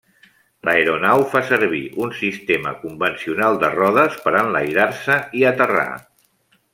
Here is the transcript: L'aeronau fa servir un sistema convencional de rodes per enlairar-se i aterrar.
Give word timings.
L'aeronau 0.67 1.25
fa 1.33 1.41
servir 1.49 1.81
un 2.07 2.15
sistema 2.21 2.73
convencional 2.85 3.61
de 3.65 3.71
rodes 3.77 4.17
per 4.25 4.33
enlairar-se 4.43 5.19
i 5.43 5.47
aterrar. 5.55 5.89